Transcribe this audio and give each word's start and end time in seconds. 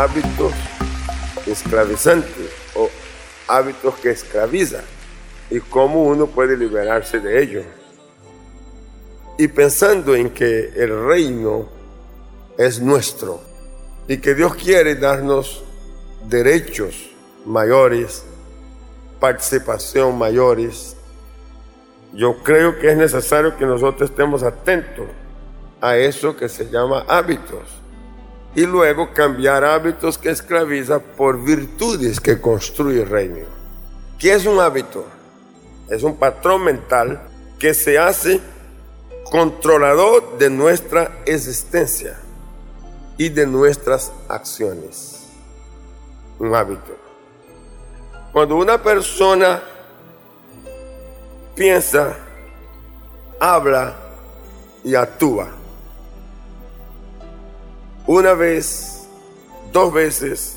hábitos 0.00 0.54
esclavizantes 1.46 2.50
o 2.74 2.88
hábitos 3.48 3.96
que 3.96 4.10
esclavizan 4.10 4.84
y 5.50 5.60
cómo 5.60 6.04
uno 6.04 6.26
puede 6.26 6.56
liberarse 6.56 7.20
de 7.20 7.42
ellos. 7.42 7.64
Y 9.36 9.48
pensando 9.48 10.14
en 10.14 10.30
que 10.30 10.72
el 10.74 11.04
reino 11.04 11.68
es 12.56 12.80
nuestro 12.80 13.42
y 14.08 14.16
que 14.16 14.34
Dios 14.34 14.54
quiere 14.54 14.94
darnos 14.94 15.64
derechos 16.26 17.10
mayores, 17.44 18.24
participación 19.20 20.16
mayores, 20.16 20.96
yo 22.14 22.42
creo 22.42 22.78
que 22.78 22.90
es 22.90 22.96
necesario 22.96 23.54
que 23.54 23.66
nosotros 23.66 24.08
estemos 24.08 24.42
atentos 24.42 25.08
a 25.78 25.98
eso 25.98 26.34
que 26.34 26.48
se 26.48 26.70
llama 26.70 27.04
hábitos 27.06 27.79
y 28.54 28.66
luego 28.66 29.12
cambiar 29.12 29.64
hábitos 29.64 30.18
que 30.18 30.30
esclavizan 30.30 31.00
por 31.16 31.42
virtudes 31.42 32.20
que 32.20 32.40
construye 32.40 33.02
el 33.02 33.08
reino. 33.08 33.46
¿Qué 34.18 34.34
es 34.34 34.44
un 34.46 34.58
hábito? 34.58 35.06
Es 35.88 36.02
un 36.02 36.16
patrón 36.16 36.64
mental 36.64 37.20
que 37.58 37.74
se 37.74 37.98
hace 37.98 38.40
controlador 39.30 40.38
de 40.38 40.50
nuestra 40.50 41.22
existencia 41.26 42.18
y 43.16 43.28
de 43.28 43.46
nuestras 43.46 44.12
acciones. 44.28 45.28
Un 46.38 46.54
hábito. 46.54 46.96
Cuando 48.32 48.56
una 48.56 48.82
persona 48.82 49.62
piensa, 51.54 52.16
habla 53.38 53.96
y 54.82 54.94
actúa, 54.94 55.48
una 58.12 58.34
vez, 58.34 59.06
dos 59.72 59.92
veces, 59.92 60.56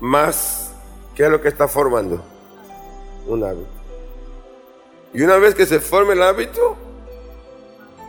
más, 0.00 0.72
¿qué 1.14 1.22
es 1.22 1.30
lo 1.30 1.40
que 1.40 1.46
está 1.46 1.68
formando? 1.68 2.20
Un 3.28 3.44
hábito. 3.44 3.68
Y 5.12 5.22
una 5.22 5.36
vez 5.36 5.54
que 5.54 5.66
se 5.66 5.78
forme 5.78 6.14
el 6.14 6.22
hábito, 6.24 6.76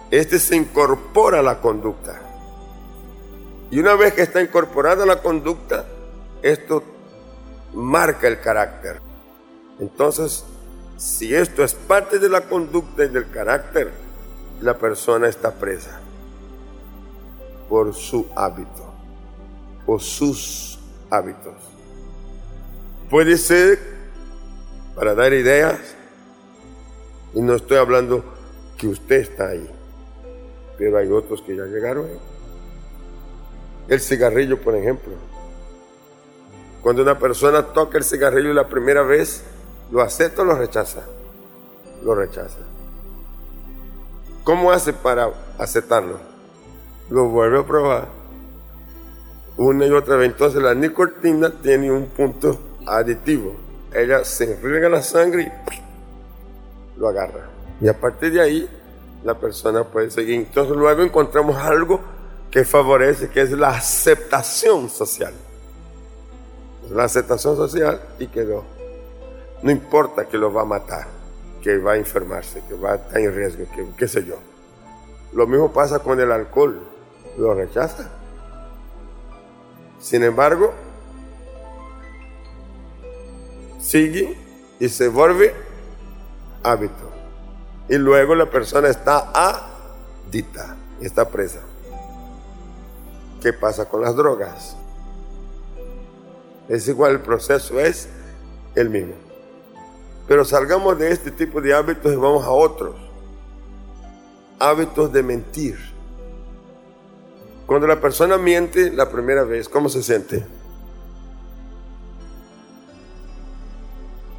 este 0.09 0.39
se 0.39 0.55
incorpora 0.55 1.41
a 1.41 1.43
la 1.43 1.61
conducta. 1.61 2.19
Y 3.69 3.77
una 3.77 3.93
vez 3.93 4.15
que 4.15 4.23
está 4.23 4.41
incorporada 4.41 5.05
la 5.05 5.21
conducta, 5.21 5.85
esto 6.41 6.81
marca 7.71 8.27
el 8.27 8.39
carácter. 8.39 8.99
Entonces, 9.79 10.43
si 10.97 11.35
esto 11.35 11.63
es 11.63 11.75
parte 11.75 12.17
de 12.17 12.29
la 12.29 12.41
conducta 12.41 13.05
y 13.05 13.09
del 13.09 13.29
carácter, 13.29 13.91
la 14.59 14.75
persona 14.75 15.27
está 15.27 15.51
presa 15.51 16.01
por 17.69 17.93
su 17.93 18.27
hábito 18.35 18.93
o 19.85 19.99
sus 19.99 20.79
hábitos. 21.09 21.53
Puede 23.09 23.37
ser, 23.37 23.79
para 24.95 25.13
dar 25.13 25.33
ideas, 25.33 25.79
y 27.33 27.41
no 27.41 27.55
estoy 27.55 27.77
hablando 27.77 28.23
que 28.77 28.87
usted 28.87 29.17
está 29.17 29.49
ahí, 29.49 29.69
pero 30.77 30.97
hay 30.97 31.11
otros 31.11 31.41
que 31.41 31.55
ya 31.55 31.65
llegaron 31.65 32.05
ahí. 32.05 32.19
El 33.87 33.99
cigarrillo, 33.99 34.59
por 34.59 34.75
ejemplo. 34.75 35.13
Cuando 36.81 37.01
una 37.03 37.19
persona 37.19 37.61
toca 37.73 37.97
el 37.97 38.03
cigarrillo 38.03 38.53
la 38.53 38.67
primera 38.67 39.03
vez, 39.03 39.43
¿lo 39.91 40.01
acepta 40.01 40.41
o 40.41 40.45
lo 40.45 40.55
rechaza? 40.55 41.01
Lo 42.03 42.15
rechaza. 42.15 42.59
¿Cómo 44.43 44.71
hace 44.71 44.93
para 44.93 45.29
aceptarlo? 45.57 46.34
Lo 47.09 47.27
vuelve 47.29 47.59
a 47.59 47.63
probar 47.63 48.25
una 49.57 49.85
y 49.85 49.91
otra 49.91 50.15
vez. 50.15 50.31
Entonces 50.31 50.61
la 50.61 50.73
nicotina 50.73 51.51
tiene 51.61 51.91
un 51.91 52.07
punto 52.07 52.59
aditivo. 52.85 53.55
Ella 53.93 54.23
se 54.23 54.53
enriega 54.53 54.89
la 54.89 55.01
sangre 55.01 55.43
y 55.43 56.99
lo 56.99 57.07
agarra. 57.07 57.49
Y 57.79 57.87
a 57.87 57.99
partir 57.99 58.33
de 58.33 58.41
ahí 58.41 58.69
la 59.23 59.35
persona 59.35 59.83
puede 59.83 60.11
seguir. 60.11 60.35
Entonces 60.35 60.75
luego 60.75 61.01
encontramos 61.01 61.55
algo 61.57 62.01
que 62.51 62.63
favorece, 62.63 63.29
que 63.29 63.41
es 63.41 63.51
la 63.51 63.69
aceptación 63.69 64.89
social. 64.89 65.33
La 66.91 67.05
aceptación 67.05 67.55
social 67.55 67.99
y 68.19 68.27
quedó. 68.27 68.63
No 69.63 69.71
importa 69.71 70.25
que 70.25 70.37
lo 70.37 70.53
va 70.53 70.61
a 70.61 70.65
matar, 70.65 71.07
que 71.61 71.77
va 71.77 71.93
a 71.93 71.97
enfermarse, 71.97 72.61
que 72.67 72.75
va 72.75 72.91
a 72.91 72.95
estar 72.95 73.17
en 73.17 73.33
riesgo, 73.33 73.65
que 73.73 73.87
qué 73.97 74.07
sé 74.07 74.23
yo. 74.23 74.35
Lo 75.33 75.47
mismo 75.47 75.73
pasa 75.73 75.99
con 75.99 76.19
el 76.19 76.31
alcohol 76.31 76.79
lo 77.37 77.53
rechaza. 77.53 78.09
Sin 79.99 80.23
embargo, 80.23 80.73
sigue 83.79 84.37
y 84.79 84.89
se 84.89 85.07
vuelve 85.07 85.53
hábito. 86.63 87.11
Y 87.89 87.97
luego 87.97 88.35
la 88.35 88.49
persona 88.49 88.89
está 88.89 89.31
adicta, 89.33 90.75
está 91.01 91.29
presa. 91.29 91.61
¿Qué 93.41 93.53
pasa 93.53 93.87
con 93.87 94.01
las 94.01 94.15
drogas? 94.15 94.75
Es 96.67 96.87
igual, 96.87 97.13
el 97.13 97.21
proceso 97.21 97.79
es 97.79 98.09
el 98.73 98.89
mismo. 98.89 99.13
Pero 100.27 100.43
salgamos 100.43 100.97
de 100.97 101.11
este 101.11 101.29
tipo 101.29 101.61
de 101.61 101.73
hábitos 101.73 102.11
y 102.11 102.15
vamos 102.15 102.43
a 102.43 102.49
otros. 102.49 102.95
Hábitos 104.57 105.13
de 105.13 105.21
mentir 105.21 105.94
cuando 107.65 107.87
la 107.87 107.99
persona 107.99 108.37
miente 108.37 108.91
la 108.91 109.09
primera 109.09 109.43
vez, 109.43 109.67
¿cómo 109.67 109.89
se 109.89 110.03
siente? 110.03 110.45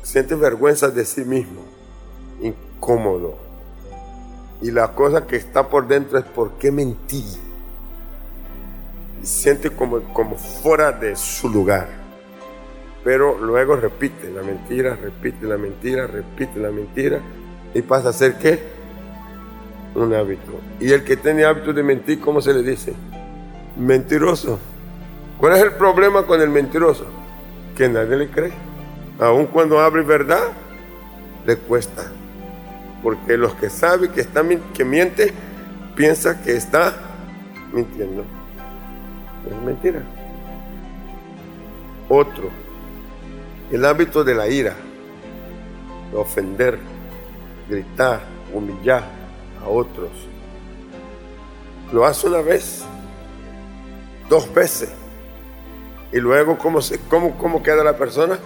Siente 0.02 0.34
vergüenza 0.34 0.88
de 0.88 1.04
sí 1.04 1.24
mismo, 1.24 1.62
incómodo. 2.40 3.38
Y 4.62 4.70
la 4.70 4.94
cosa 4.94 5.26
que 5.26 5.36
está 5.36 5.68
por 5.68 5.86
dentro 5.86 6.18
es 6.18 6.24
¿por 6.24 6.52
qué 6.52 6.70
mentí? 6.70 7.24
siente 9.26 9.70
como, 9.70 10.00
como 10.12 10.36
fuera 10.36 10.92
de 10.92 11.16
su 11.16 11.48
lugar. 11.48 11.88
Pero 13.04 13.38
luego 13.38 13.76
repite 13.76 14.30
la 14.30 14.42
mentira, 14.42 14.96
repite 14.96 15.46
la 15.46 15.58
mentira, 15.58 16.06
repite 16.06 16.58
la 16.58 16.70
mentira. 16.70 17.20
Y 17.74 17.82
pasa 17.82 18.10
a 18.10 18.12
ser 18.12 18.34
qué? 18.38 18.58
Un 19.94 20.14
hábito. 20.14 20.52
Y 20.80 20.92
el 20.92 21.04
que 21.04 21.16
tiene 21.16 21.44
hábito 21.44 21.72
de 21.72 21.82
mentir, 21.82 22.20
¿cómo 22.20 22.40
se 22.40 22.54
le 22.54 22.62
dice? 22.62 22.94
Mentiroso. 23.76 24.58
¿Cuál 25.38 25.56
es 25.56 25.62
el 25.62 25.72
problema 25.72 26.24
con 26.24 26.40
el 26.40 26.48
mentiroso? 26.48 27.06
Que 27.76 27.88
nadie 27.88 28.16
le 28.16 28.28
cree. 28.28 28.52
Aun 29.18 29.46
cuando 29.46 29.80
hable 29.80 30.02
verdad, 30.02 30.44
le 31.46 31.56
cuesta. 31.56 32.10
Porque 33.02 33.36
los 33.36 33.54
que 33.54 33.70
saben 33.70 34.10
que, 34.10 34.20
está, 34.22 34.42
que 34.74 34.84
miente, 34.84 35.32
piensa 35.94 36.42
que 36.42 36.56
está 36.56 36.94
mintiendo. 37.72 38.24
Es 39.50 39.62
mentira. 39.62 40.02
Otro, 42.08 42.50
el 43.70 43.84
hábito 43.84 44.24
de 44.24 44.34
la 44.34 44.48
ira, 44.48 44.74
de 46.10 46.16
ofender, 46.16 46.78
gritar, 47.68 48.22
humillar 48.52 49.04
a 49.62 49.68
otros. 49.68 50.10
Lo 51.92 52.04
hace 52.04 52.26
una 52.26 52.40
vez 52.40 52.84
dos 54.28 54.52
veces. 54.52 54.90
Y 56.12 56.18
luego, 56.18 56.58
¿cómo, 56.58 56.80
se, 56.80 56.98
cómo, 57.00 57.36
cómo 57.36 57.62
queda 57.62 57.82
la 57.82 57.96
persona? 57.96 58.38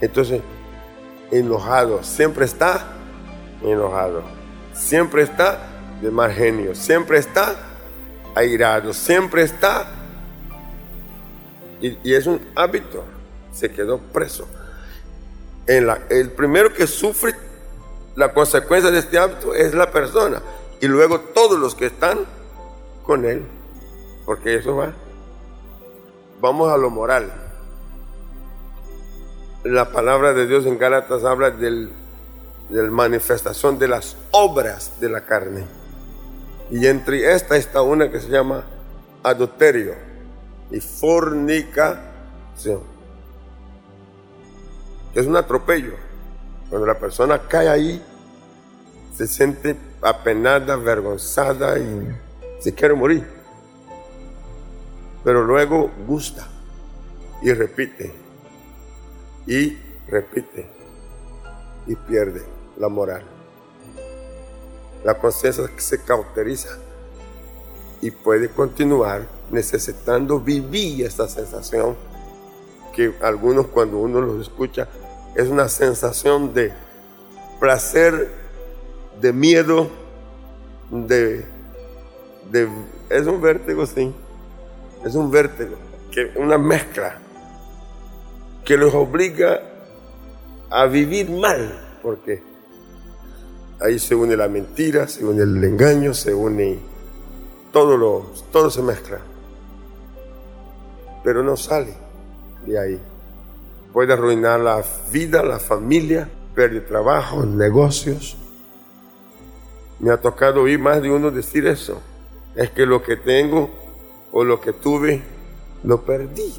Entonces, 0.00 0.42
enojado, 1.30 2.02
siempre 2.02 2.44
está 2.44 2.92
enojado, 3.62 4.22
siempre 4.74 5.22
está 5.22 5.58
de 6.02 6.10
mal 6.10 6.32
genio, 6.32 6.74
siempre 6.74 7.18
está 7.18 7.56
airado, 8.34 8.92
siempre 8.92 9.42
está. 9.42 9.86
Y, 11.80 11.98
y 12.02 12.14
es 12.14 12.26
un 12.26 12.40
hábito, 12.54 13.04
se 13.52 13.70
quedó 13.70 13.98
preso. 13.98 14.46
En 15.66 15.86
la, 15.86 16.00
el 16.10 16.30
primero 16.30 16.72
que 16.72 16.86
sufre 16.86 17.34
la 18.14 18.32
consecuencia 18.32 18.90
de 18.90 18.98
este 18.98 19.18
hábito 19.18 19.54
es 19.54 19.74
la 19.74 19.90
persona 19.90 20.40
y 20.80 20.88
luego 20.88 21.20
todos 21.20 21.58
los 21.58 21.74
que 21.74 21.86
están 21.86 22.18
con 23.02 23.24
Él, 23.24 23.46
porque 24.24 24.56
eso 24.56 24.76
va. 24.76 24.92
Vamos 26.40 26.70
a 26.72 26.76
lo 26.76 26.90
moral. 26.90 27.32
La 29.64 29.90
palabra 29.90 30.32
de 30.32 30.46
Dios 30.46 30.66
en 30.66 30.78
Gálatas 30.78 31.24
habla 31.24 31.50
del, 31.50 31.90
de 32.68 32.82
la 32.82 32.90
manifestación 32.90 33.78
de 33.78 33.88
las 33.88 34.16
obras 34.32 35.00
de 35.00 35.08
la 35.08 35.24
carne. 35.24 35.66
Y 36.70 36.86
entre 36.86 37.32
esta 37.32 37.56
está 37.56 37.82
una 37.82 38.10
que 38.10 38.20
se 38.20 38.28
llama 38.28 38.64
adulterio 39.22 39.94
y 40.70 40.80
fornicación. 40.80 42.02
Es 45.14 45.26
un 45.26 45.36
atropello. 45.36 45.94
Cuando 46.68 46.86
la 46.86 46.98
persona 46.98 47.38
cae 47.48 47.68
ahí, 47.68 48.04
se 49.16 49.26
siente 49.26 49.76
apenada, 50.02 50.74
avergonzada 50.74 51.78
y 51.78 52.16
se 52.60 52.74
quiere 52.74 52.94
morir. 52.94 53.26
pero 55.24 55.42
luego 55.42 55.90
gusta 56.06 56.46
y 57.42 57.52
repite 57.52 58.14
y 59.46 59.76
repite 60.06 60.70
y 61.86 61.96
pierde 61.96 62.44
la 62.78 62.88
moral. 62.88 63.24
La 65.04 65.18
conciencia 65.18 65.64
se 65.78 66.02
cauteriza 66.02 66.78
y 68.00 68.10
puede 68.10 68.50
continuar 68.50 69.26
necesitando 69.50 70.38
vivir 70.38 71.06
esta 71.06 71.28
sensación 71.28 71.96
que 72.94 73.12
algunos 73.20 73.66
cuando 73.66 73.98
uno 73.98 74.20
los 74.20 74.42
escucha 74.42 74.88
es 75.34 75.48
una 75.48 75.68
sensación 75.68 76.54
de 76.54 76.72
placer, 77.58 78.45
de 79.20 79.32
miedo, 79.32 79.88
de, 80.90 81.44
de 82.50 82.68
es 83.10 83.26
un 83.26 83.40
vértigo, 83.40 83.86
sí, 83.86 84.12
es 85.04 85.14
un 85.14 85.30
vértigo, 85.30 85.76
que 86.10 86.32
una 86.36 86.58
mezcla 86.58 87.18
que 88.64 88.76
los 88.76 88.94
obliga 88.94 89.62
a 90.70 90.86
vivir 90.86 91.30
mal, 91.30 91.98
porque 92.02 92.42
ahí 93.80 93.98
se 93.98 94.14
une 94.14 94.36
la 94.36 94.48
mentira, 94.48 95.06
se 95.06 95.24
une 95.24 95.42
el 95.42 95.62
engaño, 95.62 96.12
se 96.14 96.34
une 96.34 96.78
todo 97.72 97.96
lo, 97.96 98.32
todo 98.50 98.70
se 98.70 98.82
mezcla, 98.82 99.20
pero 101.22 101.42
no 101.42 101.56
sale 101.56 101.94
de 102.66 102.78
ahí. 102.78 103.00
Puede 103.92 104.12
arruinar 104.12 104.60
la 104.60 104.84
vida, 105.10 105.42
la 105.42 105.58
familia, 105.58 106.28
perder 106.54 106.86
trabajo, 106.86 107.44
negocios. 107.44 108.36
Me 109.98 110.10
ha 110.10 110.20
tocado 110.20 110.62
oír 110.62 110.78
más 110.78 111.00
de 111.00 111.10
uno 111.10 111.30
decir 111.30 111.66
eso. 111.66 112.00
Es 112.54 112.70
que 112.70 112.86
lo 112.86 113.02
que 113.02 113.16
tengo 113.16 113.70
o 114.32 114.44
lo 114.44 114.60
que 114.60 114.72
tuve, 114.72 115.22
lo 115.84 116.02
perdí. 116.02 116.54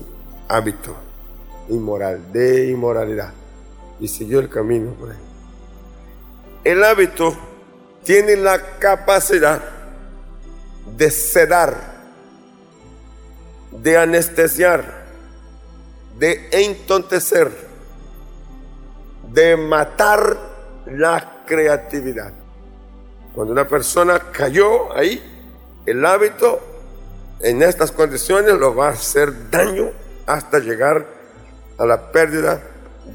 Hábito 0.47 0.95
inmoral, 1.69 2.31
de 2.31 2.69
inmoralidad. 2.69 3.33
Y 3.99 4.07
siguió 4.07 4.39
el 4.39 4.49
camino 4.49 4.95
ahí. 5.09 5.17
El 6.63 6.83
hábito 6.83 7.35
tiene 8.03 8.35
la 8.35 8.77
capacidad 8.79 9.61
de 10.95 11.11
sedar, 11.11 11.75
de 13.71 13.97
anestesiar, 13.97 15.05
de 16.17 16.47
entontecer, 16.51 17.51
de 19.31 19.57
matar 19.57 20.37
la 20.87 21.43
creatividad. 21.45 22.33
Cuando 23.33 23.53
una 23.53 23.67
persona 23.67 24.19
cayó 24.31 24.95
ahí, 24.95 25.21
el 25.85 26.05
hábito 26.05 26.59
en 27.39 27.61
estas 27.61 27.91
condiciones 27.91 28.53
lo 28.53 28.75
va 28.75 28.87
a 28.87 28.91
hacer 28.91 29.49
daño 29.49 29.91
hasta 30.25 30.59
llegar 30.59 31.05
a 31.77 31.85
la 31.85 32.11
pérdida 32.11 32.61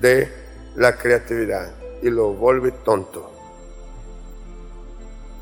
de 0.01 0.33
la 0.77 0.97
creatividad 0.97 1.73
y 2.03 2.11
lo 2.11 2.33
vuelve 2.33 2.73
tonto. 2.73 3.31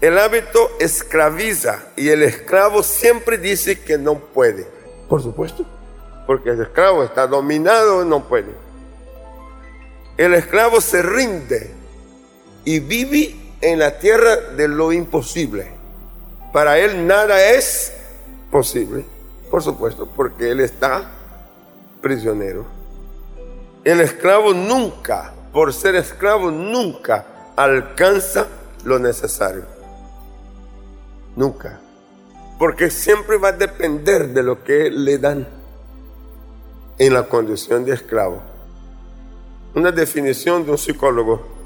El 0.01 0.19
hábito 0.19 0.71
esclaviza 0.81 1.85
y 1.95 2.09
el 2.09 2.23
esclavo 2.23 2.83
siempre 2.83 3.37
dice 3.37 3.81
que 3.81 3.99
no 3.99 4.19
puede. 4.19 4.67
Por 5.09 5.23
supuesto, 5.23 5.67
porque 6.27 6.51
el 6.51 6.63
esclavo 6.63 7.05
está 7.05 7.27
dominado, 7.27 8.05
no 8.05 8.27
puede. 8.27 8.55
El 10.17 10.35
esclavo 10.35 10.81
se 10.81 11.03
rinde 11.03 11.71
y 12.65 12.81
vive 12.81 13.37
en 13.61 13.79
la 13.79 13.99
tierra 13.99 14.37
de 14.37 14.69
lo 14.69 14.93
imposible. 14.93 15.71
Para 16.53 16.79
él 16.79 17.07
nada 17.07 17.51
es 17.51 17.93
posible, 18.51 19.05
por 19.51 19.63
supuesto, 19.63 20.07
porque 20.07 20.51
él 20.51 20.61
está 20.61 21.11
prisionero. 22.01 22.67
El 23.85 24.01
esclavo 24.01 24.53
nunca, 24.53 25.33
por 25.53 25.73
ser 25.73 25.95
esclavo, 25.95 26.51
nunca 26.51 27.53
alcanza 27.57 28.47
lo 28.85 28.99
necesario. 28.99 29.65
Nunca. 31.37 31.81
Porque 32.59 32.91
siempre 32.91 33.39
va 33.39 33.49
a 33.49 33.53
depender 33.53 34.29
de 34.29 34.43
lo 34.43 34.65
que 34.65 34.91
le 34.91 35.19
dan 35.19 35.49
en 36.99 37.15
la 37.15 37.23
condición 37.25 37.85
de 37.85 37.95
esclavo. 37.95 38.43
Una 39.75 39.93
definición 39.93 40.65
de 40.65 40.73
un 40.73 40.79
psicólogo. 40.79 41.60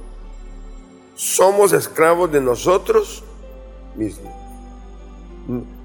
Somos 1.15 1.73
esclavos 1.73 2.31
de 2.33 2.41
nosotros 2.41 3.23
mismos. 3.95 4.33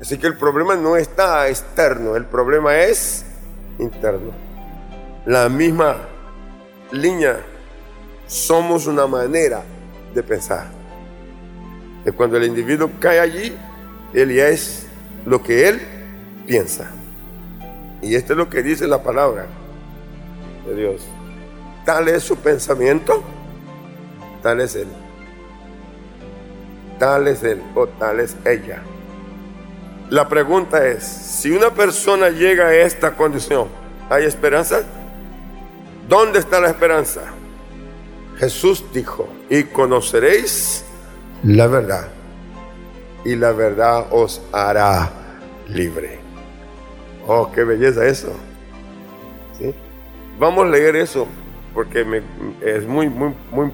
Así 0.02 0.18
que 0.18 0.28
el 0.28 0.38
problema 0.38 0.76
no 0.76 0.96
está 0.96 1.50
externo, 1.50 2.16
el 2.16 2.26
problema 2.26 2.78
es 2.78 3.26
interno. 3.78 4.32
La 5.26 5.50
misma 5.50 5.98
línea, 6.92 7.40
somos 8.26 8.88
una 8.88 9.06
manera 9.06 9.64
de 10.14 10.24
pensar. 10.24 10.68
De 12.06 12.12
cuando 12.12 12.38
el 12.38 12.46
individuo 12.46 12.90
cae 13.00 13.20
allí, 13.20 13.58
él 14.14 14.34
ya 14.34 14.48
es 14.48 14.88
lo 15.26 15.44
que 15.44 15.68
él 15.68 15.82
piensa. 16.48 16.90
Y 18.02 18.16
esto 18.16 18.34
es 18.34 18.38
lo 18.38 18.50
que 18.50 18.64
dice 18.64 18.88
la 18.88 19.04
palabra 19.04 19.46
de 20.66 20.76
Dios. 20.76 21.02
Tal 21.86 22.08
es 22.08 22.24
su 22.24 22.38
pensamiento, 22.38 23.22
tal 24.42 24.62
es 24.62 24.76
él. 24.76 24.88
Tal 27.00 27.28
es 27.28 27.44
él 27.44 27.64
o 27.76 27.88
tal 27.88 28.20
es 28.20 28.36
ella. 28.46 28.84
La 30.10 30.28
pregunta 30.28 30.86
es, 30.86 31.04
si 31.04 31.52
una 31.52 31.74
persona 31.74 32.30
llega 32.30 32.68
a 32.68 32.76
esta 32.76 33.16
condición, 33.16 33.68
¿hay 34.10 34.26
esperanza? 34.26 34.82
¿Dónde 36.08 36.40
está 36.40 36.60
la 36.60 36.70
esperanza? 36.70 37.22
Jesús 38.38 38.84
dijo, 38.94 39.30
y 39.50 39.64
conoceréis 39.64 40.84
la 41.44 41.68
verdad, 41.68 42.08
y 43.24 43.36
la 43.36 43.52
verdad 43.52 44.08
os 44.12 44.42
hará 44.52 45.10
libre. 45.70 46.20
Oh, 47.28 47.52
qué 47.52 47.64
belleza 47.64 48.06
eso. 48.06 48.34
Vamos 50.40 50.66
a 50.66 50.70
leer 50.70 50.96
eso 50.96 51.28
porque 51.74 52.24
es 52.62 52.88
muy, 52.88 53.10
muy, 53.10 53.34
muy, 53.52 53.72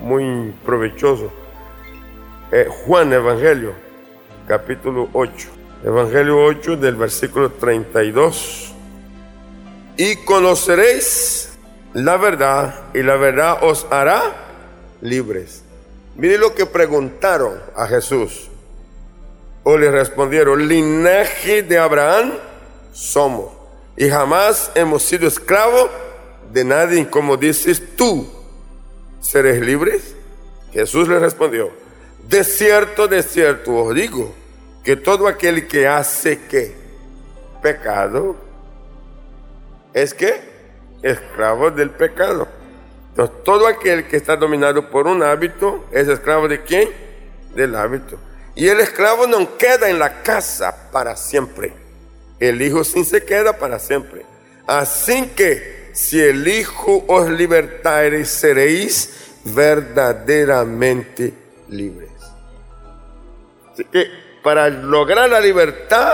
muy 0.00 0.54
provechoso. 0.64 1.32
Eh, 2.50 2.66
Juan 2.66 3.12
Evangelio, 3.12 3.74
capítulo 4.46 5.10
8. 5.12 5.48
Evangelio 5.84 6.42
8 6.44 6.78
del 6.78 6.96
versículo 6.96 7.52
32. 7.52 8.72
Y 9.98 10.16
conoceréis 10.24 11.50
la 11.92 12.16
verdad 12.16 12.86
y 12.94 13.02
la 13.02 13.16
verdad 13.16 13.58
os 13.62 13.86
hará 13.90 14.22
libres. 15.02 15.62
Mire 16.16 16.38
lo 16.38 16.54
que 16.54 16.64
preguntaron 16.64 17.60
a 17.76 17.86
Jesús. 17.86 18.48
O 19.62 19.76
le 19.76 19.90
respondieron, 19.90 20.66
linaje 20.66 21.62
de 21.62 21.76
Abraham 21.76 22.32
somos. 22.92 23.52
Y 23.94 24.08
jamás 24.08 24.72
hemos 24.74 25.02
sido 25.02 25.28
esclavos 25.28 25.90
de 26.50 26.64
nadie, 26.64 27.10
como 27.10 27.36
dices 27.36 27.82
tú, 27.94 28.26
¿seréis 29.20 29.60
libres? 29.60 30.14
Jesús 30.72 31.08
le 31.08 31.18
respondió, 31.18 31.70
de 32.28 32.44
cierto, 32.44 33.08
de 33.08 33.22
cierto 33.22 33.74
os 33.74 33.94
digo, 33.94 34.34
que 34.84 34.96
todo 34.96 35.26
aquel 35.26 35.66
que 35.66 35.86
hace 35.86 36.38
que 36.46 36.74
pecado 37.62 38.36
es 39.94 40.12
que 40.12 40.40
esclavo 41.02 41.70
del 41.70 41.90
pecado. 41.90 42.46
Entonces, 43.10 43.36
todo 43.44 43.66
aquel 43.66 44.06
que 44.06 44.16
está 44.16 44.36
dominado 44.36 44.90
por 44.90 45.06
un 45.06 45.22
hábito 45.22 45.86
es 45.90 46.06
esclavo 46.06 46.48
de 46.48 46.62
quién? 46.62 46.90
Del 47.54 47.74
hábito. 47.74 48.18
Y 48.54 48.68
el 48.68 48.80
esclavo 48.80 49.26
no 49.26 49.56
queda 49.56 49.88
en 49.88 49.98
la 49.98 50.22
casa 50.22 50.90
para 50.92 51.16
siempre. 51.16 51.72
El 52.38 52.60
Hijo 52.60 52.84
sí 52.84 53.04
se 53.04 53.24
queda 53.24 53.54
para 53.54 53.78
siempre. 53.78 54.26
Así 54.66 55.28
que 55.34 55.90
si 55.94 56.20
el 56.20 56.46
Hijo 56.46 57.04
os 57.08 57.28
libertare, 57.30 58.24
seréis 58.24 59.32
verdaderamente 59.44 61.32
libres. 61.68 62.17
Así 63.78 63.84
que 63.92 64.10
para 64.42 64.68
lograr 64.68 65.30
la 65.30 65.38
libertad, 65.38 66.12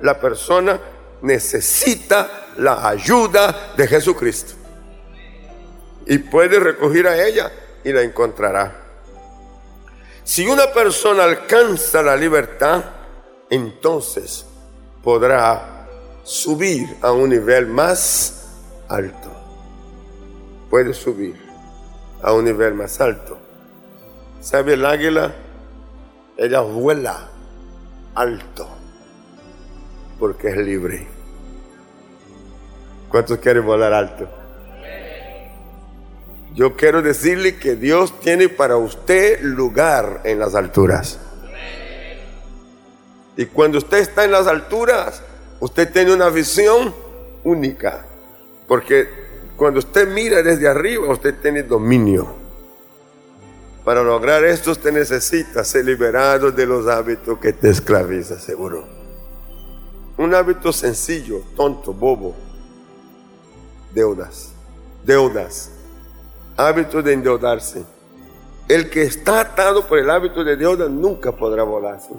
la 0.00 0.18
persona 0.18 0.80
necesita 1.22 2.48
la 2.56 2.88
ayuda 2.88 3.72
de 3.76 3.86
Jesucristo. 3.86 4.54
Y 6.06 6.18
puede 6.18 6.58
recoger 6.58 7.06
a 7.06 7.24
ella 7.24 7.52
y 7.84 7.92
la 7.92 8.02
encontrará. 8.02 8.80
Si 10.24 10.44
una 10.48 10.72
persona 10.72 11.22
alcanza 11.22 12.02
la 12.02 12.16
libertad, 12.16 12.82
entonces 13.48 14.44
podrá 15.04 15.86
subir 16.24 16.96
a 17.00 17.12
un 17.12 17.30
nivel 17.30 17.68
más 17.68 18.48
alto. 18.88 19.30
Puede 20.68 20.92
subir 20.92 21.36
a 22.20 22.32
un 22.32 22.44
nivel 22.44 22.74
más 22.74 23.00
alto. 23.00 23.38
¿Sabe 24.40 24.72
el 24.72 24.84
águila? 24.84 25.43
Ella 26.36 26.60
vuela 26.60 27.30
alto, 28.14 28.68
porque 30.18 30.48
es 30.48 30.56
libre. 30.56 31.06
¿Cuántos 33.08 33.38
quieren 33.38 33.64
volar 33.64 33.92
alto? 33.92 34.28
Yo 36.54 36.76
quiero 36.76 37.02
decirle 37.02 37.56
que 37.56 37.76
Dios 37.76 38.20
tiene 38.20 38.48
para 38.48 38.76
usted 38.76 39.40
lugar 39.42 40.22
en 40.24 40.38
las 40.38 40.54
alturas. 40.54 41.18
Y 43.36 43.46
cuando 43.46 43.78
usted 43.78 43.98
está 43.98 44.24
en 44.24 44.30
las 44.32 44.46
alturas, 44.46 45.22
usted 45.60 45.92
tiene 45.92 46.12
una 46.12 46.28
visión 46.30 46.94
única. 47.42 48.06
Porque 48.68 49.08
cuando 49.56 49.80
usted 49.80 50.08
mira 50.08 50.42
desde 50.42 50.68
arriba, 50.68 51.08
usted 51.08 51.34
tiene 51.40 51.64
dominio. 51.64 52.43
Para 53.84 54.02
lograr 54.02 54.44
esto, 54.44 54.70
usted 54.70 54.92
necesita 54.92 55.62
ser 55.62 55.84
liberado 55.84 56.50
de 56.50 56.66
los 56.66 56.88
hábitos 56.88 57.38
que 57.38 57.52
te 57.52 57.68
esclavizan, 57.68 58.38
seguro. 58.38 58.86
Un 60.16 60.34
hábito 60.34 60.72
sencillo, 60.72 61.42
tonto, 61.54 61.92
bobo. 61.92 62.34
Deudas. 63.92 64.52
Deudas. 65.04 65.70
Hábito 66.56 67.02
de 67.02 67.12
endeudarse. 67.12 67.84
El 68.68 68.88
que 68.88 69.02
está 69.02 69.40
atado 69.40 69.86
por 69.86 69.98
el 69.98 70.08
hábito 70.08 70.42
de 70.42 70.56
deuda 70.56 70.88
nunca 70.88 71.32
podrá 71.32 71.62
volarse. 71.62 72.14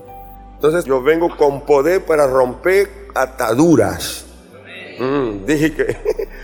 Entonces 0.53 0.85
yo 0.85 1.01
vengo 1.01 1.35
con 1.35 1.65
poder 1.65 2.05
para 2.05 2.27
romper 2.27 3.09
ataduras. 3.15 4.25
Mm, 4.99 5.45
dije, 5.45 5.73
que, 5.73 5.97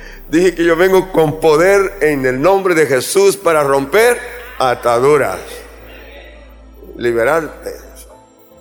dije 0.30 0.56
que 0.56 0.64
yo 0.64 0.76
vengo 0.76 1.12
con 1.12 1.40
poder 1.40 2.00
en 2.02 2.26
el 2.26 2.42
nombre 2.42 2.74
de 2.74 2.88
Jesús 2.88 3.38
para 3.38 3.64
romper 3.64 4.41
ataduras. 4.70 5.40
Liberarte. 6.98 7.74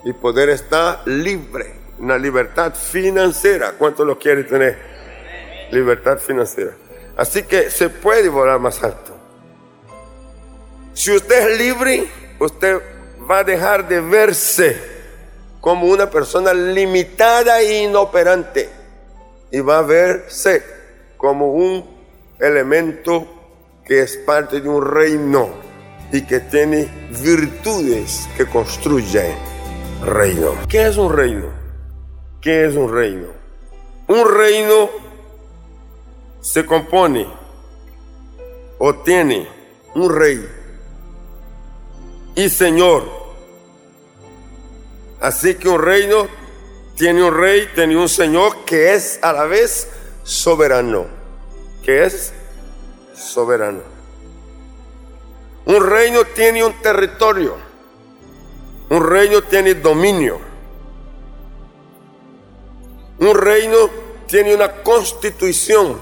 Y 0.05 0.13
poder 0.15 0.49
estar 0.49 1.07
libre. 1.07 1.75
Una 1.99 2.17
libertad 2.17 2.75
financiera. 2.75 3.73
¿Cuánto 3.73 4.05
lo 4.05 4.19
quiere 4.19 4.45
tener? 4.45 4.79
Libertad 5.71 6.19
financiera. 6.19 6.73
Así 7.17 7.43
que 7.43 7.71
se 7.71 7.91
puede 7.91 8.31
volar 8.31 8.59
más 8.59 8.83
alto. 8.83 9.15
Si 10.95 11.15
usted 11.15 11.51
es 11.51 11.59
libre, 11.59 12.09
usted 12.39 12.81
va 13.31 13.41
a 13.41 13.45
dejar 13.45 13.87
de 13.87 14.01
verse 14.01 14.81
como 15.61 15.87
una 15.87 16.09
persona 16.09 16.55
limitada 16.55 17.61
e 17.61 17.83
inoperante 17.83 18.71
y 19.51 19.61
va 19.61 19.79
a 19.79 19.83
verse 19.83 20.65
como 21.19 21.53
un 21.53 21.85
elemento 22.39 23.27
que 23.85 24.01
es 24.01 24.17
parte 24.17 24.61
de 24.61 24.69
un 24.69 24.85
reino 24.85 25.70
y 26.13 26.23
que 26.23 26.41
tiene 26.41 26.89
virtudes 27.23 28.29
que 28.37 28.47
construyen 28.47 29.35
reino. 30.05 30.53
¿Qué 30.69 30.87
es 30.87 30.97
un 30.97 31.13
reino? 31.13 31.47
¿Qué 32.41 32.67
es 32.67 32.75
un 32.75 32.93
reino? 32.93 33.29
Un 34.09 34.29
reino 34.29 34.91
se 36.41 36.65
compone 36.65 37.27
o 38.79 38.95
tiene 38.95 39.47
un 39.95 40.15
rey 40.15 40.49
y 42.35 42.49
señor 42.49 43.21
Así 45.21 45.55
que 45.55 45.69
un 45.69 45.81
reino 45.81 46.29
tiene 46.97 47.23
un 47.23 47.37
rey, 47.37 47.69
tiene 47.75 47.97
un 47.97 48.09
señor 48.09 48.65
que 48.65 48.95
es 48.95 49.19
a 49.23 49.35
la 49.35 49.45
vez 49.45 49.87
soberano. 50.25 51.07
Que 51.85 52.07
es 52.07 52.33
soberano. 53.15 53.83
Un 55.67 55.85
reino 55.85 56.25
tiene 56.25 56.65
un 56.65 56.75
territorio. 56.81 57.57
Un 58.89 59.09
reino 59.09 59.43
tiene 59.43 59.75
dominio. 59.75 60.41
Un 63.19 63.35
reino 63.35 63.77
tiene 64.27 64.55
una 64.55 64.83
constitución. 64.83 65.99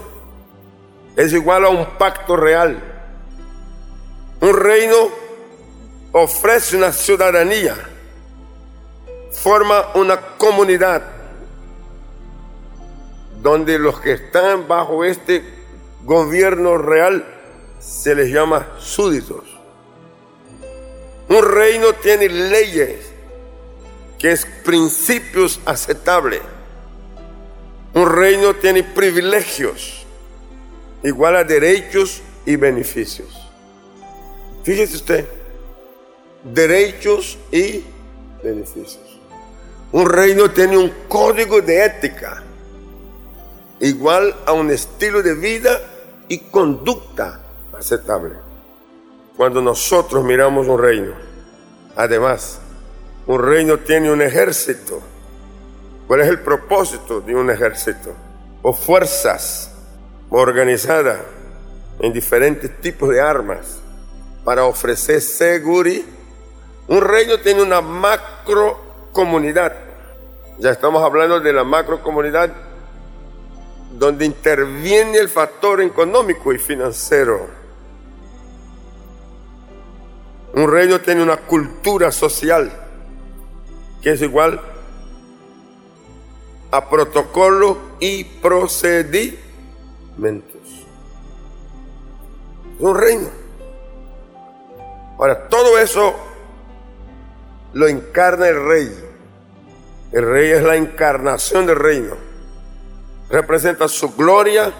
Es 1.15 1.33
igual 1.33 1.65
a 1.65 1.69
un 1.69 1.85
pacto 1.97 2.35
real. 2.35 2.81
Un 4.41 4.53
reino 4.53 5.09
ofrece 6.11 6.77
una 6.77 6.91
ciudadanía 6.91 7.75
forma 9.31 9.93
una 9.93 10.19
comunidad 10.37 11.03
donde 13.41 13.79
los 13.79 13.99
que 14.01 14.13
están 14.13 14.67
bajo 14.67 15.05
este 15.05 15.43
gobierno 16.03 16.77
real 16.77 17.25
se 17.79 18.13
les 18.13 18.31
llama 18.31 18.67
súditos. 18.77 19.43
Un 21.29 21.43
reino 21.43 21.93
tiene 21.93 22.27
leyes 22.27 23.11
que 24.17 24.31
es 24.31 24.45
principios 24.65 25.59
aceptables. 25.65 26.41
Un 27.93 28.09
reino 28.09 28.53
tiene 28.55 28.83
privilegios 28.83 30.05
igual 31.03 31.37
a 31.37 31.43
derechos 31.43 32.21
y 32.45 32.55
beneficios. 32.55 33.29
Fíjese 34.63 34.97
usted, 34.97 35.27
derechos 36.43 37.37
y 37.51 37.83
beneficios. 38.43 39.19
Un 39.91 40.07
reino 40.07 40.51
tiene 40.51 40.77
un 40.77 40.91
código 41.07 41.61
de 41.61 41.85
ética 41.85 42.43
igual 43.79 44.35
a 44.45 44.51
un 44.51 44.69
estilo 44.71 45.23
de 45.23 45.33
vida 45.33 45.79
y 46.27 46.39
conducta 46.39 47.41
aceptable. 47.79 48.35
Cuando 49.35 49.61
nosotros 49.61 50.23
miramos 50.23 50.67
un 50.67 50.79
reino, 50.79 51.13
además, 51.95 52.59
un 53.25 53.41
reino 53.41 53.77
tiene 53.77 54.11
un 54.11 54.21
ejército. 54.21 55.01
¿Cuál 56.07 56.21
es 56.21 56.27
el 56.27 56.39
propósito 56.39 57.21
de 57.21 57.35
un 57.35 57.49
ejército? 57.49 58.13
O 58.61 58.73
fuerzas 58.73 59.71
organizadas 60.29 61.19
en 61.99 62.11
diferentes 62.11 62.81
tipos 62.81 63.09
de 63.09 63.21
armas 63.21 63.79
para 64.43 64.65
ofrecer 64.65 65.21
seguridad. 65.21 66.05
Un 66.87 67.01
reino 67.01 67.39
tiene 67.39 67.61
una 67.61 67.81
macro 67.81 68.79
comunidad. 69.11 69.73
Ya 70.57 70.71
estamos 70.71 71.03
hablando 71.03 71.39
de 71.39 71.53
la 71.53 71.63
macro 71.63 72.01
comunidad 72.01 72.51
donde 73.91 74.25
interviene 74.25 75.17
el 75.17 75.29
factor 75.29 75.81
económico 75.81 76.51
y 76.53 76.57
financiero. 76.57 77.58
Un 80.59 80.69
reino 80.69 80.99
tiene 80.99 81.23
una 81.23 81.37
cultura 81.37 82.11
social 82.11 82.69
que 84.01 84.11
es 84.11 84.21
igual 84.21 84.59
a 86.69 86.89
protocolo 86.89 87.77
y 88.01 88.25
procedimientos. 88.25 89.39
Un 92.77 92.97
reino. 92.97 93.29
Ahora, 95.17 95.47
todo 95.47 95.77
eso 95.77 96.13
lo 97.71 97.87
encarna 97.87 98.49
el 98.49 98.61
rey. 98.61 98.93
El 100.11 100.25
rey 100.25 100.51
es 100.51 100.61
la 100.61 100.75
encarnación 100.75 101.67
del 101.67 101.77
reino. 101.77 102.17
Representa 103.29 103.87
su 103.87 104.13
gloria 104.13 104.73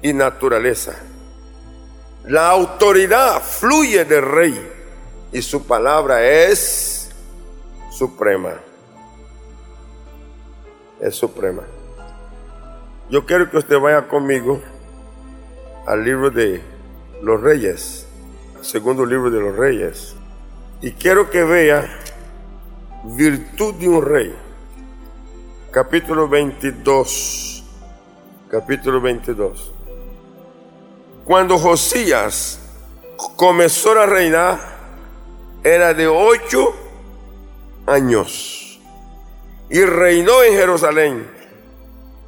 y 0.00 0.14
naturaleza. 0.14 0.94
La 2.24 2.48
autoridad 2.48 3.42
fluye 3.42 4.06
del 4.06 4.22
rey 4.22 4.77
y 5.32 5.42
su 5.42 5.66
palabra 5.66 6.26
es 6.26 7.10
suprema. 7.90 8.54
Es 11.00 11.14
suprema. 11.14 11.62
Yo 13.10 13.24
quiero 13.24 13.50
que 13.50 13.58
usted 13.58 13.78
vaya 13.78 14.08
conmigo 14.08 14.60
al 15.86 16.04
libro 16.04 16.30
de 16.30 16.60
los 17.22 17.40
reyes, 17.40 18.06
segundo 18.60 19.06
libro 19.06 19.30
de 19.30 19.40
los 19.40 19.56
reyes. 19.56 20.14
Y 20.80 20.92
quiero 20.92 21.30
que 21.30 21.42
vea 21.42 21.88
virtud 23.04 23.74
de 23.74 23.88
un 23.88 24.04
rey 24.04 24.34
capítulo 25.70 26.28
22. 26.28 27.64
Capítulo 28.50 29.00
22. 29.00 29.72
Cuando 31.24 31.58
Josías 31.58 32.60
comenzó 33.36 33.92
a 33.98 34.06
reinar, 34.06 34.77
era 35.64 35.94
de 35.94 36.06
ocho 36.06 36.74
años 37.86 38.80
y 39.70 39.84
reinó 39.84 40.42
en 40.42 40.52
Jerusalén 40.54 41.30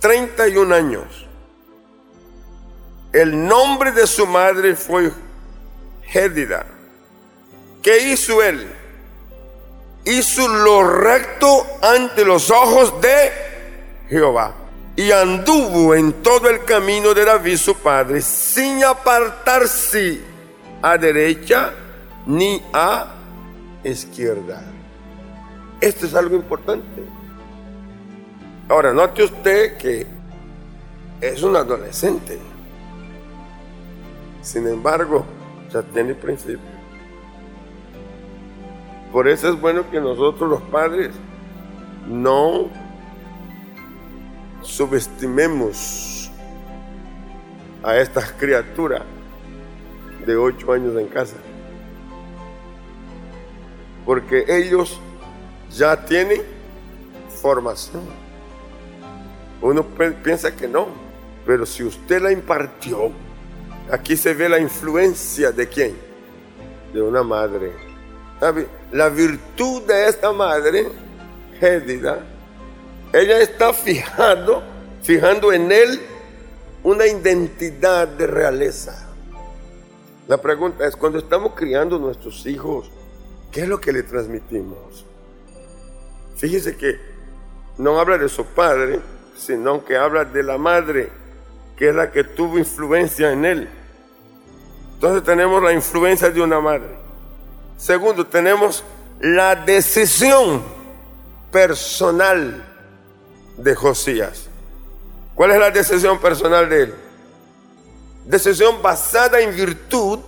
31 0.00 0.74
años. 0.74 1.26
El 3.12 3.46
nombre 3.46 3.92
de 3.92 4.06
su 4.06 4.26
madre 4.26 4.76
fue 4.76 5.12
Gédida. 6.02 6.66
¿Qué 7.82 8.12
hizo 8.12 8.42
él? 8.42 8.80
hizo 10.04 10.48
lo 10.48 10.82
recto 10.82 11.66
ante 11.82 12.24
los 12.24 12.50
ojos 12.50 13.00
de 13.00 13.32
Jehová. 14.08 14.54
Y 14.96 15.12
anduvo 15.12 15.94
en 15.94 16.12
todo 16.22 16.48
el 16.50 16.64
camino 16.64 17.14
de 17.14 17.24
David 17.24 17.56
su 17.56 17.74
padre, 17.76 18.20
sin 18.20 18.84
apartarse 18.84 20.20
a 20.82 20.98
derecha 20.98 21.72
ni 22.26 22.62
a 22.72 23.14
izquierda. 23.84 24.62
Esto 25.80 26.06
es 26.06 26.14
algo 26.14 26.36
importante. 26.36 27.02
Ahora, 28.68 28.92
note 28.92 29.24
usted 29.24 29.76
que 29.78 30.06
es 31.20 31.42
un 31.42 31.56
adolescente. 31.56 32.38
Sin 34.42 34.66
embargo, 34.66 35.24
ya 35.72 35.82
tiene 35.82 36.14
principio. 36.14 36.58
Por 39.12 39.26
eso 39.28 39.48
es 39.48 39.60
bueno 39.60 39.90
que 39.90 40.00
nosotros 40.00 40.48
los 40.48 40.62
padres 40.62 41.10
no 42.06 42.68
subestimemos 44.62 46.30
a 47.82 47.96
estas 47.96 48.32
criaturas 48.32 49.02
de 50.26 50.36
ocho 50.36 50.72
años 50.72 50.96
en 50.96 51.08
casa. 51.08 51.36
Porque 54.04 54.44
ellos 54.48 55.00
ya 55.70 56.04
tienen 56.04 56.42
formación. 57.40 58.02
Uno 59.62 59.84
piensa 60.22 60.54
que 60.54 60.66
no, 60.66 60.88
pero 61.46 61.66
si 61.66 61.82
usted 61.84 62.22
la 62.22 62.32
impartió, 62.32 63.12
aquí 63.90 64.16
se 64.16 64.34
ve 64.34 64.48
la 64.48 64.58
influencia 64.58 65.52
de 65.52 65.68
quién? 65.68 65.96
De 66.92 67.02
una 67.02 67.22
madre. 67.22 67.72
La 68.92 69.08
virtud 69.08 69.82
de 69.82 70.08
esta 70.08 70.32
madre, 70.32 70.88
Gédida, 71.58 72.24
ella 73.12 73.38
está 73.40 73.72
fijando, 73.72 74.62
fijando 75.02 75.52
en 75.52 75.70
él 75.70 76.00
una 76.82 77.06
identidad 77.06 78.08
de 78.08 78.26
realeza. 78.26 79.08
La 80.26 80.38
pregunta 80.38 80.86
es, 80.86 80.96
cuando 80.96 81.18
estamos 81.18 81.52
criando 81.54 81.98
nuestros 81.98 82.46
hijos, 82.46 82.90
¿qué 83.50 83.62
es 83.62 83.68
lo 83.68 83.80
que 83.80 83.92
le 83.92 84.02
transmitimos? 84.02 85.04
Fíjese 86.36 86.76
que 86.76 86.98
no 87.78 87.98
habla 87.98 88.18
de 88.18 88.28
su 88.28 88.44
padre, 88.44 89.00
sino 89.36 89.84
que 89.84 89.96
habla 89.96 90.24
de 90.24 90.42
la 90.42 90.58
madre, 90.58 91.10
que 91.76 91.88
es 91.88 91.94
la 91.94 92.10
que 92.10 92.24
tuvo 92.24 92.58
influencia 92.58 93.32
en 93.32 93.44
él. 93.44 93.68
Entonces 94.94 95.24
tenemos 95.24 95.62
la 95.62 95.72
influencia 95.72 96.30
de 96.30 96.42
una 96.42 96.60
madre. 96.60 96.96
Segundo, 97.78 98.26
tenemos 98.26 98.84
la 99.20 99.56
decisión 99.56 100.62
personal 101.50 102.62
de 103.56 103.74
Josías. 103.74 104.48
¿Cuál 105.34 105.52
es 105.52 105.58
la 105.58 105.70
decisión 105.70 106.18
personal 106.18 106.68
de 106.68 106.82
él? 106.82 106.94
Decisión 108.26 108.82
basada 108.82 109.40
en 109.40 109.56
virtud, 109.56 110.20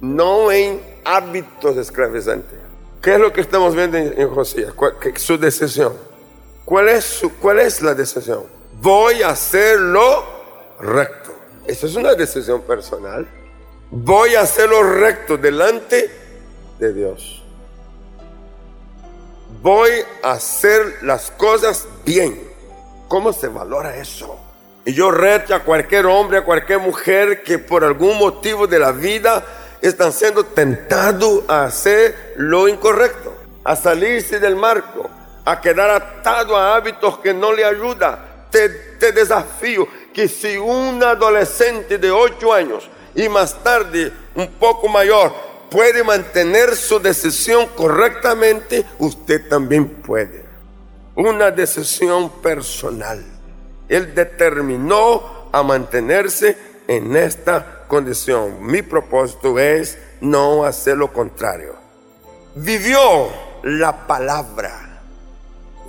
no 0.00 0.50
en 0.50 0.80
hábitos 1.06 1.76
esclavizantes. 1.76 2.58
¿Qué 3.00 3.14
es 3.14 3.20
lo 3.20 3.32
que 3.32 3.40
estamos 3.40 3.74
viendo 3.74 3.96
en, 3.96 4.28
Josías? 4.28 4.72
su 5.16 5.38
decisión. 5.38 5.94
¿Cuál 6.64 6.88
es, 6.88 7.04
su, 7.04 7.32
¿Cuál 7.34 7.60
es 7.60 7.80
la 7.80 7.94
decisión? 7.94 8.44
Voy 8.82 9.22
a 9.22 9.28
hacerlo 9.28 10.24
recto. 10.80 11.32
Eso 11.66 11.86
es 11.86 11.94
una 11.94 12.14
decisión 12.14 12.62
personal. 12.62 13.26
Voy 13.90 14.34
a 14.34 14.40
hacerlo 14.40 14.82
recto 14.82 15.36
delante 15.36 16.10
de 16.80 16.92
Dios. 16.92 17.44
Voy 19.62 19.90
a 20.22 20.32
hacer 20.32 20.98
las 21.02 21.30
cosas 21.30 21.86
bien. 22.04 22.40
¿Cómo 23.06 23.32
se 23.32 23.46
valora 23.46 23.96
eso? 23.96 24.36
Y 24.84 24.92
yo 24.92 25.12
reto 25.12 25.54
a 25.54 25.60
cualquier 25.60 26.06
hombre, 26.06 26.38
a 26.38 26.44
cualquier 26.44 26.80
mujer 26.80 27.42
que 27.44 27.58
por 27.58 27.84
algún 27.84 28.18
motivo 28.18 28.66
de 28.66 28.78
la 28.80 28.92
vida 28.92 29.44
están 29.88 30.12
siendo 30.12 30.44
tentados 30.44 31.44
a 31.48 31.64
hacer 31.64 32.34
lo 32.36 32.68
incorrecto, 32.68 33.34
a 33.64 33.76
salirse 33.76 34.40
del 34.40 34.56
marco, 34.56 35.08
a 35.44 35.60
quedar 35.60 35.90
atado 35.90 36.56
a 36.56 36.76
hábitos 36.76 37.18
que 37.18 37.32
no 37.32 37.52
le 37.52 37.64
ayudan. 37.64 38.18
Te, 38.50 39.12
desafío 39.12 39.86
que 40.14 40.28
si 40.28 40.56
un 40.56 41.02
adolescente 41.02 41.98
de 41.98 42.10
8 42.10 42.52
años 42.52 42.88
y 43.14 43.28
más 43.28 43.62
tarde 43.62 44.12
un 44.34 44.48
poco 44.52 44.88
mayor 44.88 45.32
puede 45.70 46.02
mantener 46.02 46.74
su 46.74 46.98
decisión 46.98 47.66
correctamente, 47.76 48.84
usted 48.98 49.46
también 49.48 49.88
puede. 49.88 50.44
Una 51.14 51.50
decisión 51.50 52.30
personal. 52.40 53.24
Él 53.88 54.14
determinó 54.14 55.48
a 55.52 55.62
mantenerse 55.62 56.56
en 56.88 57.16
esta 57.16 57.84
condición. 57.88 58.64
Mi 58.64 58.82
propósito 58.82 59.58
es 59.58 59.98
no 60.20 60.64
hacer 60.64 60.96
lo 60.96 61.12
contrario. 61.12 61.74
Vivió 62.54 63.28
la 63.62 64.06
palabra. 64.06 65.02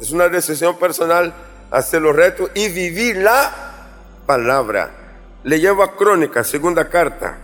Es 0.02 0.12
una 0.12 0.28
decisión 0.30 0.78
personal 0.78 1.34
hacer 1.72 2.02
los 2.02 2.16
retos 2.16 2.50
y 2.54 2.70
vivir 2.70 3.18
la 3.18 3.52
palabra. 4.26 4.92
Le 5.44 5.60
llevo 5.60 5.84
a 5.84 5.96
Crónica, 5.96 6.44
segunda 6.44 6.90
carta, 6.90 7.38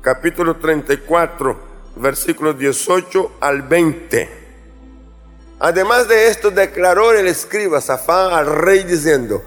capítulo 0.00 0.56
34, 0.56 1.58
versículos 1.96 2.58
18 2.58 3.32
al 3.40 3.62
20. 3.62 4.44
Además 5.60 6.08
de 6.08 6.28
esto, 6.28 6.50
declaró 6.50 7.12
el 7.12 7.26
escriba 7.26 7.80
Safán 7.80 8.32
al 8.32 8.46
rey 8.46 8.82
diciendo, 8.84 9.42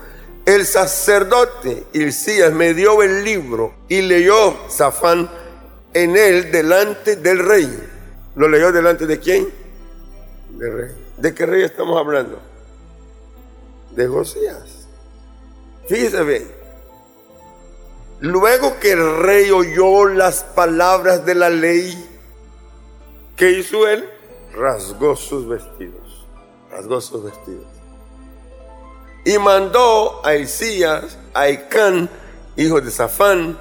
el 0.47 0.65
sacerdote 0.65 1.87
Hilcías 1.91 2.53
me 2.53 2.73
dio 2.73 3.03
el 3.03 3.25
libro 3.25 3.73
y 3.89 4.01
leyó 4.01 4.55
Safán 4.69 5.29
en 5.93 6.15
él 6.15 6.53
delante 6.53 7.17
del 7.17 7.39
rey. 7.39 7.67
¿Lo 8.35 8.47
leyó 8.47 8.71
delante 8.71 9.05
de 9.05 9.19
quién? 9.19 9.49
Del 10.51 10.73
rey. 10.73 10.91
¿De 11.17 11.35
qué 11.35 11.45
rey 11.45 11.63
estamos 11.63 11.99
hablando? 11.99 12.39
De 13.93 14.07
Josías. 14.07 14.87
Fíjese 15.89 16.23
bien. 16.23 16.49
Luego 18.21 18.79
que 18.79 18.93
el 18.93 19.17
rey 19.17 19.51
oyó 19.51 20.05
las 20.05 20.43
palabras 20.43 21.25
de 21.25 21.35
la 21.35 21.49
ley, 21.49 21.93
¿qué 23.35 23.51
hizo 23.51 23.85
él? 23.85 24.09
Rasgó 24.55 25.17
sus 25.17 25.45
vestidos. 25.45 26.25
Rasgó 26.71 27.01
sus 27.01 27.25
vestidos 27.25 27.76
y 29.27 29.37
mandó 29.39 30.21
a 30.25 30.35
Isías, 30.35 31.17
a 31.33 31.49
Icán, 31.49 32.09
hijo 32.55 32.79
de 32.79 32.89
Safán, 32.89 33.57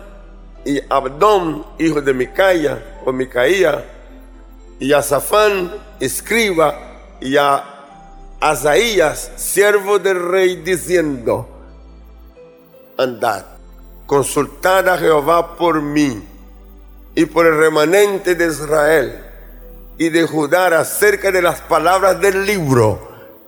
y 0.65 0.81
Abdón, 0.89 1.67
hijo 1.81 2.01
de 2.01 2.15
Micaía 2.15 3.01
o 3.05 3.11
Micaía, 3.11 3.85
y 4.79 4.93
a 4.93 5.03
Safán, 5.03 5.73
escriba, 5.99 7.19
y 7.21 7.37
a 7.37 7.65
Asaías, 8.39 9.33
siervo 9.35 9.99
del 9.99 10.29
rey, 10.29 10.55
diciendo, 10.63 11.49
andad, 12.97 13.47
consultad 14.07 14.89
a 14.89 14.99
Jehová 14.99 15.57
por 15.57 15.83
mí 15.83 16.23
y 17.17 17.25
por 17.25 17.45
el 17.45 17.59
remanente 17.59 18.37
de 18.37 18.47
Israel 18.47 19.21
y 19.99 20.11
de 20.11 20.29
Judá 20.29 20.79
acerca 20.79 21.33
de 21.33 21.43
las 21.43 21.61
palabras 21.63 22.21
del 22.21 22.47
libro 22.47 23.01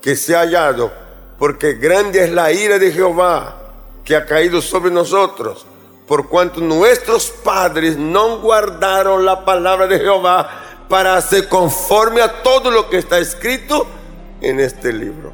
que 0.03 0.17
se 0.17 0.35
ha 0.35 0.41
hallado 0.41 1.07
porque 1.39 1.75
grande 1.75 2.25
es 2.25 2.33
la 2.33 2.53
ira 2.53 2.79
de 2.79 2.91
Jehová 2.91 3.57
que 4.05 4.17
ha 4.17 4.27
caído 4.27 4.61
sobre 4.61 4.91
nosotros, 4.91 5.67
por 6.07 6.29
cuanto 6.29 6.61
nuestros 6.61 7.31
padres 7.31 7.97
no 7.97 8.41
guardaron 8.41 9.25
la 9.25 9.45
palabra 9.45 9.87
de 9.87 9.99
Jehová 10.01 10.49
para 10.89 11.17
hacer 11.17 11.49
conforme 11.49 12.23
a 12.23 12.43
todo 12.43 12.71
lo 12.71 12.89
que 12.89 12.99
está 12.99 13.19
escrito 13.19 13.87
en 14.41 14.59
este 14.59 14.93
libro. 14.93 15.33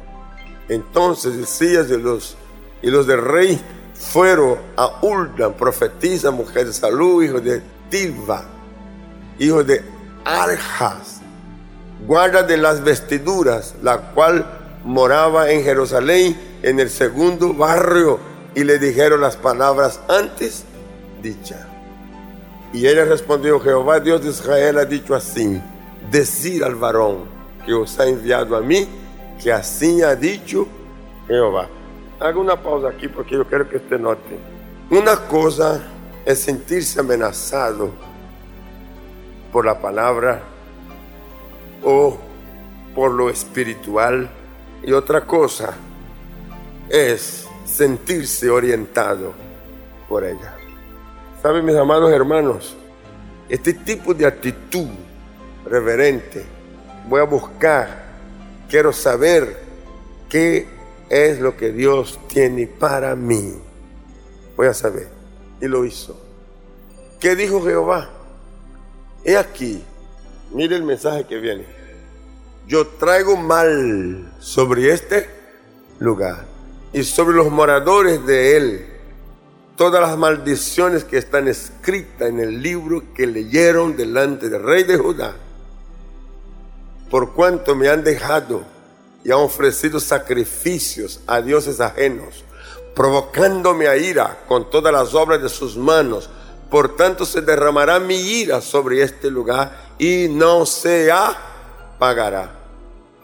Entonces 0.67 1.37
decías 1.37 1.87
de 1.87 1.97
los 1.97 2.35
y 2.81 2.89
los 2.89 3.07
del 3.07 3.21
rey 3.21 3.59
fueron 3.93 4.57
a 4.75 4.99
Ulda, 5.01 5.51
profetisa, 5.53 6.31
mujer 6.31 6.67
de 6.67 6.73
salud, 6.73 7.23
hijo 7.23 7.39
de 7.39 7.61
Tilba, 7.89 8.43
hijo 9.39 9.63
de 9.63 9.83
Arjas, 10.25 11.21
guarda 12.05 12.43
de 12.43 12.57
las 12.57 12.83
vestiduras, 12.83 13.75
la 13.81 13.97
cual 14.11 14.64
moraba 14.85 15.49
en 15.49 15.63
Jerusalén, 15.63 16.39
en 16.61 16.79
el 16.79 16.89
segundo 16.89 17.53
barrio, 17.53 18.19
y 18.53 18.63
le 18.63 18.79
dijeron 18.79 19.19
las 19.19 19.35
palabras 19.35 19.99
antes 20.07 20.63
dichas. 21.21 21.65
Y 22.71 22.87
ella 22.87 23.03
respondió, 23.05 23.59
Jehová 23.59 23.99
Dios 23.99 24.23
de 24.23 24.29
Israel 24.29 24.77
ha 24.77 24.85
dicho 24.85 25.15
así, 25.15 25.61
decir 26.09 26.63
al 26.63 26.75
varón 26.75 27.25
que 27.65 27.73
os 27.73 27.99
ha 27.99 28.05
enviado 28.05 28.55
a 28.55 28.61
mí, 28.61 28.87
que 29.41 29.51
así 29.51 30.01
ha 30.01 30.15
dicho 30.15 30.67
Jehová. 31.27 31.67
Hago 32.19 32.39
una 32.39 32.61
pausa 32.61 32.89
aquí 32.89 33.07
porque 33.07 33.35
yo 33.35 33.45
quiero 33.45 33.67
que 33.67 33.77
usted 33.77 33.99
note. 33.99 34.37
Una 34.89 35.15
cosa 35.17 35.81
es 36.25 36.39
sentirse 36.39 36.99
amenazado 36.99 37.89
por 39.51 39.65
la 39.65 39.79
palabra 39.79 40.41
o 41.83 42.17
por 42.93 43.11
lo 43.11 43.29
espiritual 43.29 44.29
y 44.85 44.93
otra 44.93 45.21
cosa 45.25 45.73
es 46.89 47.47
sentirse 47.65 48.49
orientado 48.49 49.33
por 50.07 50.23
ella. 50.23 50.55
¿Saben, 51.41 51.65
mis 51.65 51.75
amados 51.75 52.11
hermanos? 52.11 52.75
Este 53.49 53.73
tipo 53.73 54.13
de 54.13 54.27
actitud 54.27 54.87
reverente, 55.65 56.45
voy 57.07 57.19
a 57.19 57.23
buscar, 57.23 58.05
quiero 58.69 58.93
saber 58.93 59.57
qué 60.29 60.67
es 61.09 61.39
lo 61.39 61.57
que 61.57 61.71
Dios 61.71 62.19
tiene 62.27 62.67
para 62.67 63.15
mí. 63.15 63.55
voy 64.55 64.67
a 64.67 64.73
saber. 64.73 65.07
Y 65.61 65.67
lo 65.67 65.83
hizo. 65.83 66.19
¿Qué 67.19 67.35
dijo 67.35 67.63
Jehová? 67.63 68.09
He 69.23 69.35
aquí, 69.35 69.83
mire 70.51 70.75
el 70.75 70.83
mensaje 70.83 71.25
que 71.25 71.37
viene. 71.37 71.65
Yo 72.67 72.87
traigo 72.87 73.37
mal 73.37 74.33
sobre 74.39 74.91
este 74.91 75.29
lugar 75.99 76.45
y 76.93 77.03
sobre 77.03 77.35
los 77.35 77.51
moradores 77.51 78.25
de 78.25 78.57
él 78.57 78.85
todas 79.75 80.01
las 80.01 80.17
maldiciones 80.17 81.03
que 81.03 81.17
están 81.17 81.47
escritas 81.47 82.29
en 82.29 82.39
el 82.39 82.63
libro 82.63 83.03
que 83.13 83.27
leyeron 83.27 83.95
delante 83.95 84.49
del 84.49 84.63
rey 84.63 84.83
de 84.83 84.97
Judá. 84.97 85.35
Por 87.09 87.33
cuanto 87.33 87.75
me 87.75 87.89
han 87.89 88.03
dejado 88.03 88.63
y 89.23 89.31
han 89.31 89.39
ofrecido 89.39 89.99
sacrificios 89.99 91.19
a 91.27 91.41
dioses 91.41 91.79
ajenos, 91.79 92.45
provocándome 92.95 93.87
a 93.87 93.97
ira 93.97 94.39
con 94.47 94.69
todas 94.69 94.93
las 94.93 95.13
obras 95.13 95.41
de 95.41 95.49
sus 95.49 95.77
manos. 95.77 96.29
Por 96.71 96.95
tanto 96.95 97.25
se 97.25 97.41
derramará 97.41 97.99
mi 97.99 98.15
ira 98.15 98.61
sobre 98.61 99.03
este 99.03 99.29
lugar 99.29 99.93
y 99.99 100.27
no 100.29 100.65
se 100.65 101.11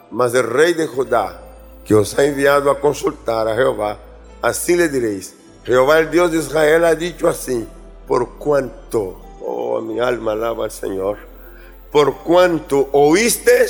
Mas 0.10 0.34
el 0.34 0.44
rey 0.44 0.74
de 0.74 0.88
Judá, 0.88 1.40
que 1.86 1.94
os 1.96 2.18
ha 2.18 2.26
enviado 2.26 2.72
a 2.72 2.80
consultar 2.80 3.48
a 3.48 3.56
Jehová, 3.56 3.98
así 4.42 4.76
le 4.76 4.90
diréis, 4.90 5.36
Jehová 5.64 6.00
el 6.00 6.10
Dios 6.10 6.32
de 6.32 6.40
Israel 6.40 6.86
ha 6.86 6.96
dicho 6.96 7.28
así, 7.28 7.68
por 8.08 8.38
cuanto, 8.38 9.22
oh 9.42 9.82
mi 9.82 10.00
alma 10.00 10.32
alaba 10.34 10.66
al 10.66 10.72
Señor, 10.72 11.18
por 11.92 12.18
cuanto 12.20 12.90
oíste 12.92 13.68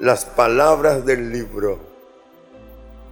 las 0.00 0.24
palabras 0.24 1.04
del 1.04 1.32
libro 1.32 1.94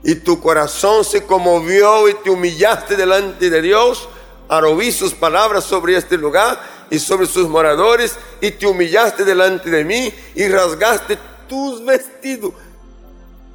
y 0.04 0.16
tu 0.16 0.40
corazón 0.40 1.04
se 1.04 1.24
conmovió 1.24 2.08
y 2.08 2.14
te 2.14 2.30
humillaste 2.30 2.96
delante 2.96 3.50
de 3.50 3.62
Dios, 3.62 4.08
oír 4.48 4.92
sus 4.92 5.14
palabras 5.14 5.64
sobre 5.64 5.96
este 5.96 6.18
lugar 6.18 6.60
y 6.92 6.98
sobre 6.98 7.26
sus 7.26 7.48
moradores 7.48 8.18
y 8.42 8.50
te 8.50 8.66
humillaste 8.66 9.24
delante 9.24 9.70
de 9.70 9.82
mí 9.82 10.12
y 10.34 10.46
rasgaste 10.46 11.16
tus 11.48 11.82
vestidos. 11.82 12.52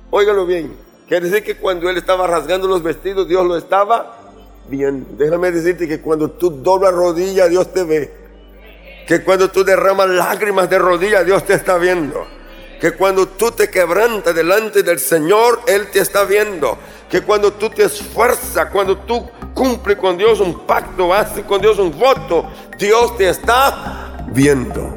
Óigalo 0.09 0.47
bien, 0.47 0.75
quiere 1.07 1.29
decir 1.29 1.43
que 1.43 1.55
cuando 1.55 1.87
él 1.87 1.97
estaba 1.97 2.25
rasgando 2.25 2.67
los 2.67 2.81
vestidos, 2.81 3.27
Dios 3.27 3.45
lo 3.45 3.55
estaba 3.55 4.17
bien. 4.67 5.05
Déjame 5.19 5.51
decirte 5.51 5.87
que 5.87 6.01
cuando 6.01 6.31
tú 6.31 6.49
doblas 6.49 6.91
rodilla, 6.91 7.47
Dios 7.47 7.71
te 7.71 7.83
ve. 7.83 8.11
Que 9.07 9.23
cuando 9.23 9.51
tú 9.51 9.63
derramas 9.63 10.09
lágrimas 10.09 10.67
de 10.67 10.79
rodilla, 10.79 11.23
Dios 11.23 11.45
te 11.45 11.53
está 11.53 11.77
viendo. 11.77 12.25
Que 12.81 12.93
cuando 12.93 13.27
tú 13.27 13.51
te 13.51 13.69
quebrantas 13.69 14.33
delante 14.33 14.81
del 14.81 14.97
Señor, 14.97 15.61
Él 15.67 15.91
te 15.91 15.99
está 15.99 16.23
viendo. 16.23 16.75
Que 17.07 17.21
cuando 17.21 17.53
tú 17.53 17.69
te 17.69 17.83
esfuerzas, 17.83 18.71
cuando 18.71 18.97
tú 18.97 19.29
cumples 19.57 19.97
con 19.97 20.15
Dios 20.17 20.39
un 20.39 20.53
pacto, 20.67 21.11
haces 21.11 21.43
con 21.43 21.59
Dios 21.59 21.79
un 21.79 21.97
voto, 21.97 22.45
Dios 22.77 23.17
te 23.17 23.27
está 23.27 24.23
viendo. 24.31 24.96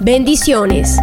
Bendiciones. 0.00 0.96